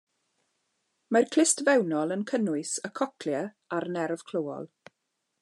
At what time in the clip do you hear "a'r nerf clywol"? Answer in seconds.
3.79-4.69